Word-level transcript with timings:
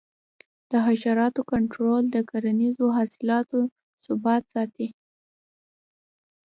د 0.71 0.73
حشراتو 0.85 1.41
کنټرول 1.51 2.03
د 2.09 2.17
کرنیزو 2.29 2.85
حاصلاتو 2.97 3.59
ثبات 4.05 4.43
ساتي. 4.53 4.87